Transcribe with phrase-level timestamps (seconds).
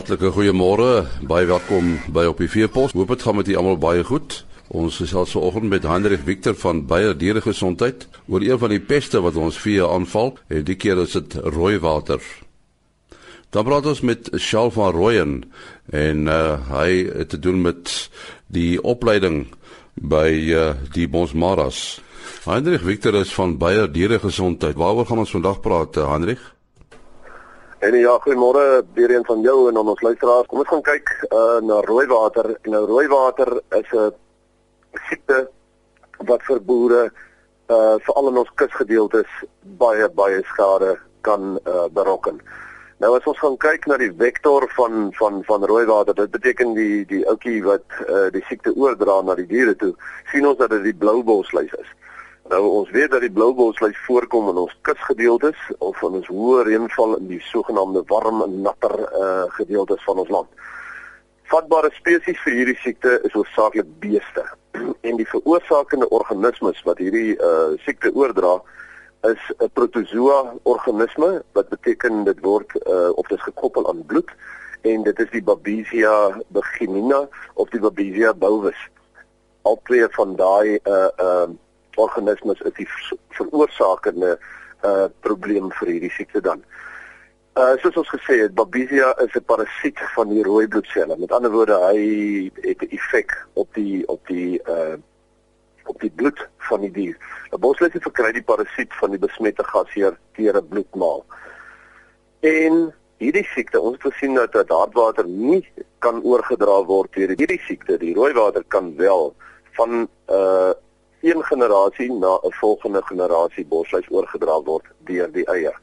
[0.00, 1.02] Hartlike goeiemôre.
[1.28, 2.94] Baie welkom by op die Veepos.
[2.96, 4.38] Hoop dit gaan met julle almal baie goed.
[4.72, 9.36] Ons gesels vanoggend met Hendrik Victor van Bayer Dieregesondheid oor een van die peste wat
[9.36, 10.38] ons vee aanval.
[10.48, 12.16] En die keer is dit rooi water.
[13.52, 15.34] Dan praat ons met Charles van Rooyen
[15.92, 17.92] en uh, hy het te doen met
[18.48, 19.50] die opleiding
[20.00, 22.00] by uh, die Bosmaras.
[22.48, 24.80] Hendrik Victor is van Bayer Dieregesondheid.
[24.80, 26.40] Waaroor gaan ons vandag praat, Hendrik?
[27.80, 30.46] En ja, goeiemôre weer een van jou en aan ons luisteraars.
[30.46, 32.50] Kom ons gaan kyk uh, na rooi water.
[32.68, 33.48] Nou rooi water
[33.78, 34.10] is 'n
[35.08, 35.48] siekte
[36.28, 37.12] wat vir boere
[37.72, 39.30] uh veral in ons kusgedeeltes
[39.80, 42.42] baie baie skade kan uh berokken.
[42.98, 46.74] Nou as ons gaan kyk na die vektor van van van rooi water, dit beteken
[46.74, 49.94] die die ouetjie wat uh die siekte oordra na die diere toe,
[50.32, 51.88] sien ons dat dit die blou bolsluis is.
[52.50, 56.64] Nou ons weet dat die blou bolsluis voorkom in ons kusgedeeltes of in ons hoë
[56.66, 60.64] reënval in die sogenaamde warm en natter uh gedeeltes van ons land.
[61.52, 64.42] Vatbare spesies vir hierdie siekte is hoofsaaklik beeste
[65.06, 68.56] en die veroorsakende organismes wat hierdie uh siekte oordra
[69.30, 70.42] is 'n protozoa
[70.74, 74.34] organisme wat beteken dit word uh of dit is gekoppel aan bloed
[74.82, 78.86] en dit is die Babesia beginina of die Babesia bovis.
[79.62, 81.50] Al twee van daai uh uh
[81.96, 82.88] organismes is die
[83.36, 84.38] veroorsakende
[84.84, 86.62] uh probleem vir hierdie siekte dan.
[87.58, 91.16] Uh soos ons gesê het, Babesia is 'n parasiet van die rooi bloedselle.
[91.16, 94.96] Met ander woorde, hy het 'n effek op die op die uh
[95.84, 97.16] op die bloed van die dier.
[97.52, 101.24] 'n Bosluis verkry die parasiet van die besmette gasheer deur 'n bloedmaal.
[102.40, 105.68] En hierdie siekte, ons het gesien dat dat hartwater nie
[105.98, 107.98] kan oorgedra word deur hierdie siekte.
[107.98, 109.34] Die rooi water kan wel
[109.72, 110.72] van uh
[111.20, 115.76] een generasie na 'n volgende generasie bosluis oorgedra word deur die eier.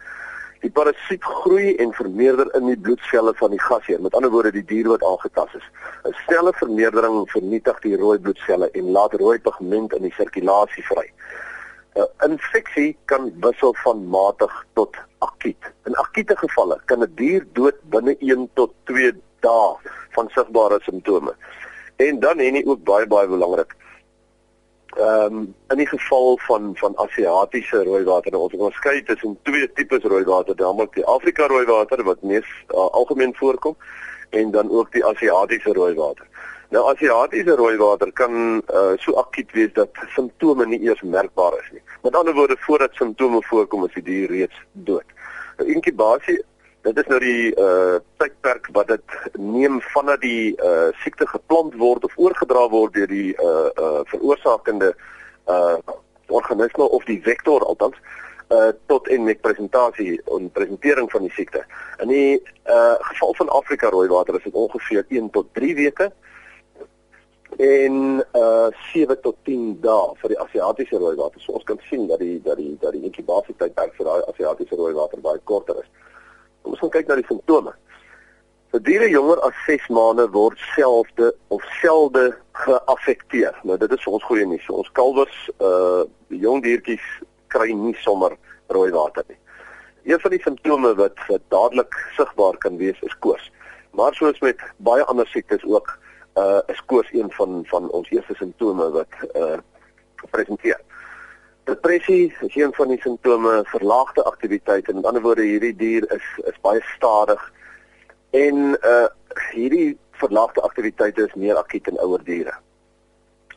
[0.59, 4.65] Die parasiet groei en vermeerder in die bloedselle van die gasheer, met ander woorde die
[4.65, 5.67] dier wat aangetast is.
[6.03, 11.11] 'n Snelle vermeerdering vernietig die rooi bloedselle en laat rooi pigment in die sirkulasie vry.
[11.95, 15.63] 'n Infeksie kan wissel van matig tot akuut.
[15.85, 19.75] In akute gevalle kan 'n die dier dood binne 1 tot 2 dae
[20.11, 21.35] van sigbare simptome.
[21.95, 23.75] En dan en nie ook baie baie belangrik
[24.97, 29.37] ehm um, in die geval van van Asiatiese rooi water nou ons het onderskei tussen
[29.43, 33.75] twee tipes rooi water, naamlik die Afrika rooi water wat mees uh, algemeen voorkom
[34.29, 36.25] en dan ook die Asiatiese rooi water.
[36.69, 41.69] Nou Asiatiese rooi water kan uh, so akuut wees dat simptome nie eers merkbaar is
[41.71, 41.81] nie.
[42.01, 45.05] Met ander woorde voordat simptome voorkom is die dier reeds dood.
[45.57, 46.41] Nou inkubasie
[46.93, 52.03] dit is nou die uh tydperk wat dit neem vandat die uh siekte geplant word
[52.07, 54.93] of oorgedra word deur die uh uh veroorsakende
[55.47, 55.77] uh
[56.27, 57.97] organisme of die vektor althans
[58.55, 61.65] uh tot en met presentasie en presentering van die siekte.
[62.03, 66.11] In die uh geval van Afrika rooi water is dit ongeveer 1 tot 3 weke
[67.57, 71.41] en uh 7 tot 10 dae vir die Asiatiese rooi water.
[71.41, 74.93] So ons kan sien dat die dat die dat die inkubasietydperk vir daai Asiatiese rooi
[74.93, 75.89] water baie korter is.
[76.67, 77.71] Kom ons gaan kyk na die simptome.
[78.75, 82.25] Vir diere jonger as 6 maande word selfde of selde
[82.59, 83.55] geaffekteer.
[83.63, 84.65] Nou dit is ons goeie nuus.
[84.67, 87.05] Ons kalwers, uh die jong diertjies
[87.55, 88.35] kry nie sommer
[88.75, 89.39] rooi water nie.
[90.11, 91.23] Een van die simptome wat,
[91.55, 93.47] dadelik sigbaar kan wees is koors.
[93.95, 95.95] Maar soos met baie ander siektes ook,
[96.35, 99.55] uh is koors een van van ons eerste simptome wat uh
[100.19, 100.83] gepresenteer.
[101.67, 106.27] Depressie is een van die simptome, verlaagde aktiwiteit en met ander woorde hierdie dier is
[106.47, 107.41] is baie stadig
[108.31, 109.07] en uh
[109.51, 112.53] hierdie verlaagde aktiwiteite is meer akuut in ouer diere.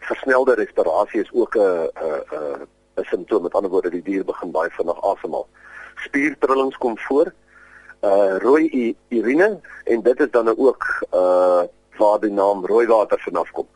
[0.08, 2.66] Versnelde respirasie is ook 'n 'n
[2.98, 5.46] 'n simptoom, met ander woorde die dier begin baie vinnig asemhaal.
[5.96, 7.32] Spiertrillings kom voor.
[8.02, 11.62] Uh rooi urine en dit is dan nou ook uh
[11.98, 13.68] waar die naam rooi water vanaf kom.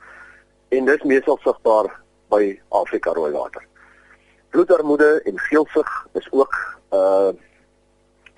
[0.68, 3.66] En dit is meestal sigbaar by Afrika rooi water
[4.54, 6.54] bloedarmoede en geelsig is ook
[6.90, 7.32] uh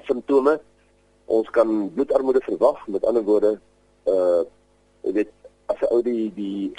[0.08, 0.60] simptome.
[1.24, 3.58] Ons kan bloedarmoede verwag, met ander woorde
[4.08, 4.42] uh
[5.04, 5.32] jy weet
[5.66, 6.72] as 'n ou die die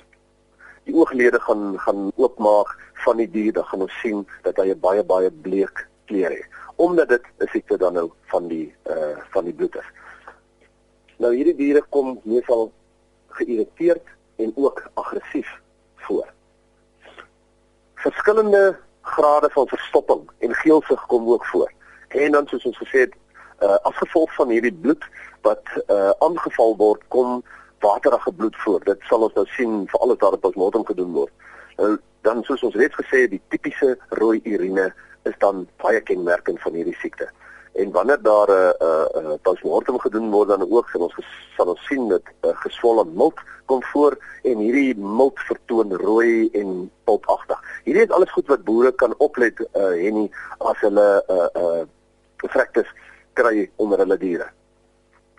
[0.87, 2.73] die ooglede gaan gaan oopmaak
[3.05, 6.49] van die dier, dan gaan ons sien dat hy 'n baie baie bleek kleur het,
[6.75, 9.89] omdat dit 'n siekte dan nou van die uh van die bloed is.
[11.17, 12.71] Nou hierdie diere kom meestal
[13.37, 14.05] geïrriteerd
[14.35, 15.61] en ook aggressief
[15.95, 16.27] voor.
[17.95, 21.71] Verskillende grade van verstopping en geelsig kom ook voor.
[22.07, 23.15] En dan soos ons gesê het,
[23.59, 25.03] uh, as gevolg van hierdie bloed
[25.41, 27.43] wat uh, aangeval word, kom
[27.79, 28.83] waterige bloed voor.
[28.83, 31.33] Dit sal ons nou sien vir alles wat op postmortem gedoen word.
[31.77, 31.95] Uh,
[32.27, 34.89] dan soos ons reeds gesê het, die tipiese rooi urine
[35.29, 37.29] is dan baie kenmerkend van hierdie siekte.
[37.77, 41.15] En wanneer daar 'n uh, 'n uh, postmortem gedoen word dan ook sal ons
[41.55, 46.49] sal ons sien dat 'n uh, geswolle milt kom voor en hierdie milt vertoon rooi
[46.51, 47.59] en pulpagtig.
[47.83, 51.87] Hierdie is alles goed wat boere kan oplet uh, Henny as hulle 'n uh, 'n
[52.43, 52.89] uh, vrektes
[53.33, 54.47] kry onder hulle diere.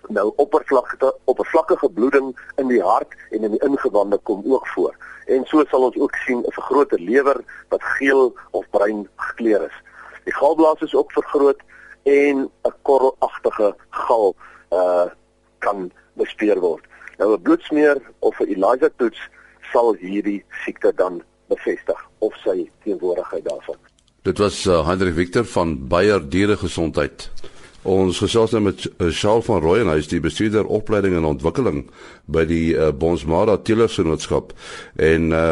[0.09, 4.95] Nou oppervlakkige oppervlakkige bloeding in die hart en in die ingewande kom ook voor.
[5.27, 9.77] En so sal ons ook sien 'n vergrote lewer wat geel of bruin gekleur is.
[10.25, 11.61] Die galblaas is ook vergroot
[12.09, 14.35] en 'n korrelagtige gal
[14.73, 15.07] uh
[15.59, 16.85] kan bespeer word.
[17.19, 19.21] Nou 'n bloedsmeer of 'n ELISA toets
[19.73, 23.77] sal hierdie siekte dan bevestig of sy teenwoordigheid daarvan.
[24.23, 27.31] Dit was uh, Hendrik Victor van Bayer Dieregesondheid.
[27.89, 28.83] Ons gesels nou met
[29.17, 31.87] Charles van Rooi en hy is die bestuurder opleiding en ontwikkeling
[32.29, 34.53] by die uh, Bonsmara Teelersgenootskap.
[35.01, 35.47] En uh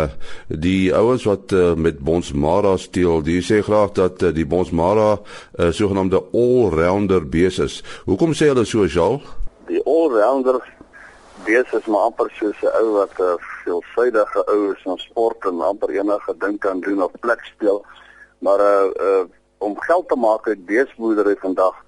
[0.66, 5.20] die ouens wat uh, met Bonsmara steel, die sê graag dat uh, die Bonsmara 'n
[5.64, 7.80] uh, sogenaamde all-rounder bees is.
[8.04, 9.24] Hoekom sê hulle so, Charles?
[9.70, 10.60] Die all-rounder
[11.48, 15.40] bees is maar amper soos 'n ou wat 'n uh, veelsidige ou is in sport
[15.48, 17.84] en amper enige ding kan doen of plek speel.
[18.38, 19.24] Maar uh, uh
[19.58, 21.85] om geld te maak uit beesboerdery vandag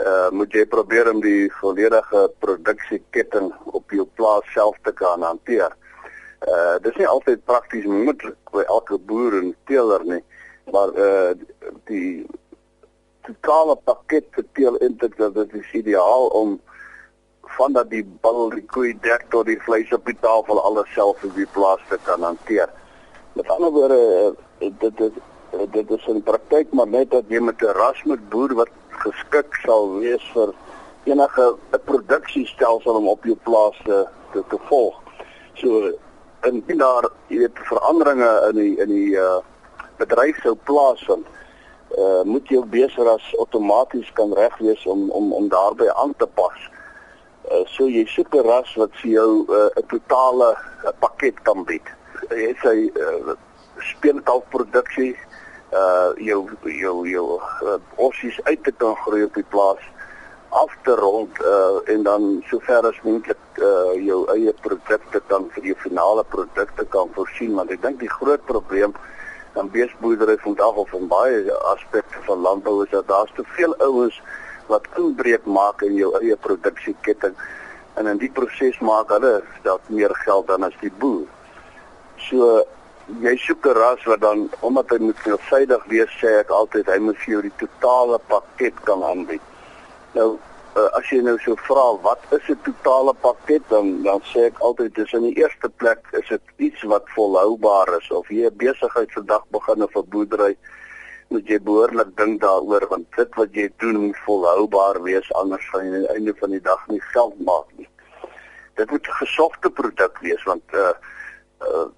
[0.00, 5.74] uh moet jy probeer om die volledige produksieketting op jou plaas self te kan hanteer.
[6.48, 10.22] Uh dis nie altyd prakties moontlik by elke boer en teeler nie,
[10.72, 11.34] maar uh
[11.90, 12.24] die
[13.28, 16.60] totale pakket vir teel intake dat is ideaal om
[17.58, 21.20] van dat die bal die koei dek tot die vleis op die tafel alles self
[21.24, 22.72] op die plaas te kan hanteer.
[23.36, 25.20] Met ander woorde dit dit
[25.72, 28.72] dit is in praktyk maar net dat jy met 'n ras moet boer wat
[29.04, 30.54] geskik sal wees vir
[31.04, 35.00] enige 'n produksiestelsel om op jou plaas te te, te volg.
[35.54, 35.92] So
[36.42, 39.40] in daar jy weet veranderinge in die in die uh
[39.96, 41.26] bedryf sou plaasvind.
[41.98, 46.68] Uh moet jou beseras outomaties kan reg wees om om om daarbey aan te pas.
[47.50, 51.64] Uh so jy soek 'n ras wat vir jou 'n uh, totale uh, pakket kan
[51.64, 51.86] bied.
[52.30, 53.36] Jy sê uh
[53.78, 55.16] speelkalfproduksie
[55.72, 59.80] uh jou jou jou uh, ossies uit te kan groei op die plaas
[60.50, 65.70] af te rond uh en dan sover as moontlik uh jou eie produkte kan vir
[65.70, 68.92] jou finale produkte kan voorsien want ek dink die groot probleem
[69.54, 74.20] van beesboerdery vandag of in baie aspekte van landbou is dat daar's te veel ouens
[74.68, 77.36] wat inbreuk maak in jou eie produksieketting
[77.94, 81.26] en in die proses maak hulle dalk meer geld dan as die boer.
[82.28, 82.62] So
[83.22, 86.98] jy soek 'n ras wat dan omdat hy moet veelsidig wees sê ek altyd hy
[86.98, 89.42] moet vir jou die totale pakket kan aanbied.
[90.14, 90.38] Nou
[90.76, 94.58] uh, as jy nou so vra wat is 'n totale pakket dan dan sê ek
[94.60, 98.56] altyd dis in die eerste plek is dit iets wat volhoubaar is of jy 'n
[98.56, 100.56] besigheid vandag begin of 'n boerdery
[101.28, 105.86] moet jy behoorlik dink daaroor want dit wat jy doen moet volhoubaar wees anders gaan
[105.86, 107.88] jy aan die einde van die dag nie geld maak nie.
[108.74, 110.94] Dit moet 'n gesogte produk wees want uh,
[111.60, 111.88] uh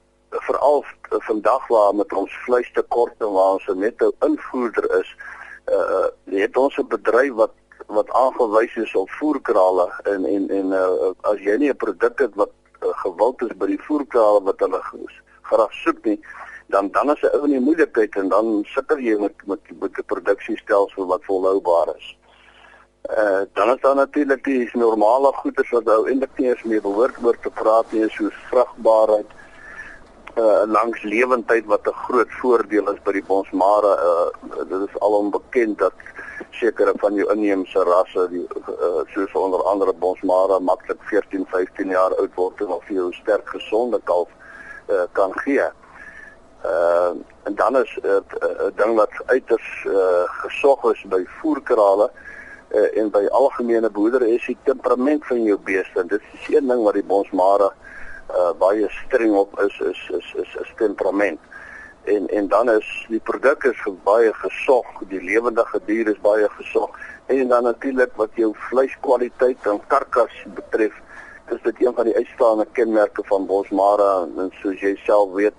[0.40, 5.16] veral vandag waar met ons vleistekort en waar ons net 'n invoerder is,
[5.72, 7.52] uh het ons 'n bedryf wat
[7.86, 12.34] wat aangewys is op voerkrale en en en uh, as jy nie 'n produk het
[12.34, 12.50] wat
[12.82, 14.80] uh, gewild is by die voerkrale wat hulle
[15.42, 16.20] graag soek nie,
[16.66, 19.98] dan dan is 'n ou in die moeilikheid en dan sukkel jy met met met
[19.98, 22.16] 'n produksiestelsel wat volhoubaar is.
[23.10, 27.16] Uh dan is daar natuurlik die normale goederes wat ou eintlik nie eens meer behoort
[27.22, 29.26] oor te praat nie, soos vrugbaarheid,
[30.36, 34.28] uh, langs lewendheid wat 'n groot voordeel is by die bonsmara uh,
[34.68, 35.92] dit is alom bekend dat
[36.50, 42.14] sekere van jou inheemse rasse die uh, soos onder andere bonsmara maklik 14 15 jaar
[42.16, 44.28] oud word en of jy 'n sterk gesonde kalf
[44.88, 45.68] uh, kan gee.
[46.64, 47.12] Uh
[47.44, 52.10] en dan is 'n uh, uh, ding wat uiters uh, gesog is by voerkrale
[52.74, 56.06] uh, en by algemene boerdery is die temperament van jou beeste.
[56.06, 57.83] Dit is een ding wat die bonsmara uh,
[58.58, 61.40] baie streng op is is is is, is temperament.
[62.04, 66.90] En en dan is die produk is baie gesog, die lewendige dier is baie gesog
[67.26, 70.92] en dan natuurlik wat jou vleiskwaliteit en karkas betref,
[71.50, 75.56] is dit een van die uitstaande kenmerke van Bosmara en soos jy self weet,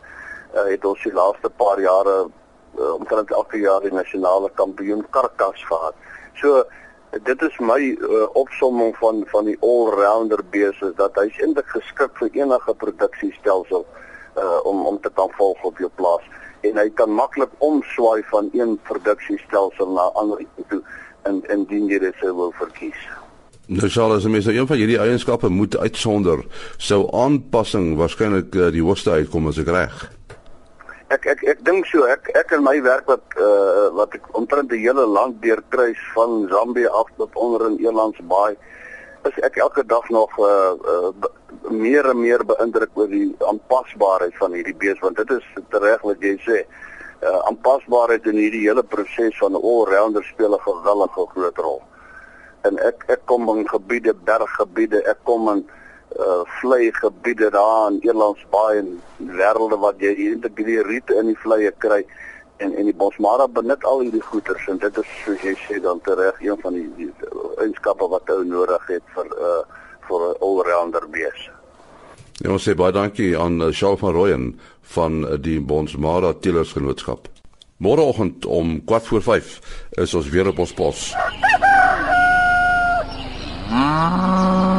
[0.53, 5.65] uh, het ons die laaste paar jare uh, omtrent elke jaar die nasionale kampioen karkas
[5.65, 5.97] gehad.
[6.41, 6.65] So
[7.23, 12.29] dit is my uh, opsomming van van die all-rounder beeste dat hy's eintlik geskik vir
[12.41, 16.25] enige produksiestelsel uh, om om te kan volg op jou plaas
[16.67, 20.81] en hy kan maklik omswaai van een produksiestelsel na ander toe
[21.29, 23.07] in indien jy dit wil verkies.
[23.65, 26.43] Nou sal as mens nou een van hierdie eienskappe moet uitsonder,
[26.77, 29.95] sou aanpassing waarskynlik uh, die hoogste uitkom as ek reg.
[31.15, 34.71] Ek ek ek dink so ek ek in my werk wat uh wat ek omtrent
[34.71, 38.55] die hele land deurkruis van Zambië af tot onder in Elands Baai
[39.29, 41.11] is ek elke dag nog uh, uh
[41.71, 45.47] meer en meer beïndruk oor die aanpasbaarheid van hierdie bees want dit is
[45.85, 46.59] reg wat jy sê.
[47.23, 51.81] Uh aanpasbaarheid in hierdie hele proses van all-rounder speel 'n geweldige groot rol.
[52.67, 55.65] En ek ek kom in gebiede, berggebiede, ek kom in
[56.19, 61.71] uh vlei gebiede daar in Elands Baai en wêrelde wat jy integreer in die vleie
[61.77, 62.05] kry
[62.57, 65.99] en en die bosmara benut al hierdie goeders en dit is soos jy sê dan
[66.01, 67.11] tereg een van die, die
[67.59, 69.61] eienskappe wat hy nodig het vir uh
[70.07, 71.49] vir 'n allrounder bees.
[72.43, 77.27] Ja, ons sê baie dankie aan uh, Shaul van Rooyen van die Bosmara Tielersgenootskap.
[77.77, 79.59] Môreoggend om 4 voor 5
[79.91, 81.13] is ons weer op ons pos.
[83.71, 84.74] Ah.